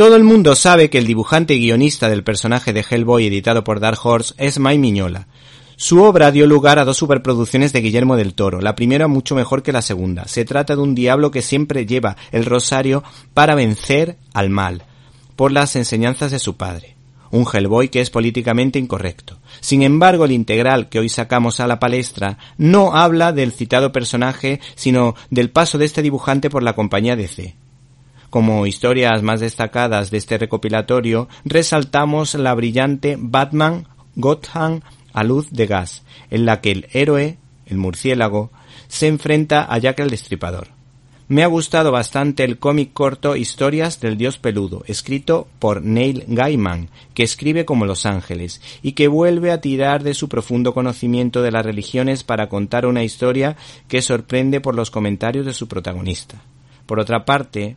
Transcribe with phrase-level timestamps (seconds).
[0.00, 3.80] Todo el mundo sabe que el dibujante y guionista del personaje de Hellboy editado por
[3.80, 5.26] Dark Horse es Mike Miñola.
[5.76, 9.62] Su obra dio lugar a dos superproducciones de Guillermo del Toro, la primera mucho mejor
[9.62, 10.26] que la segunda.
[10.26, 14.84] Se trata de un diablo que siempre lleva el rosario para vencer al mal,
[15.36, 16.96] por las enseñanzas de su padre.
[17.30, 19.36] Un Hellboy que es políticamente incorrecto.
[19.60, 24.60] Sin embargo, el integral que hoy sacamos a la palestra no habla del citado personaje,
[24.76, 27.54] sino del paso de este dibujante por la compañía DC.
[28.30, 35.66] Como historias más destacadas de este recopilatorio, resaltamos la brillante Batman Gotham a luz de
[35.66, 38.50] gas, en la que el héroe, el murciélago,
[38.86, 40.68] se enfrenta a Jack el Destripador.
[41.26, 46.88] Me ha gustado bastante el cómic corto Historias del Dios Peludo, escrito por Neil Gaiman,
[47.14, 51.52] que escribe como Los Ángeles, y que vuelve a tirar de su profundo conocimiento de
[51.52, 53.56] las religiones para contar una historia
[53.88, 56.42] que sorprende por los comentarios de su protagonista.
[56.86, 57.76] Por otra parte,